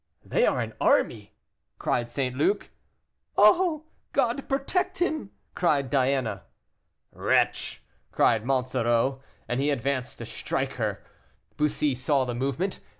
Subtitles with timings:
[0.25, 1.35] "They are an army,"
[1.77, 2.35] cried St.
[2.35, 2.71] Luc.
[3.37, 3.83] "Oh!
[4.13, 6.41] God protect him!" cried Diana.
[7.11, 11.03] "Wretch!" cried Monsoreau, and he advanced to strike her.
[11.55, 12.79] Bussy saw the movement.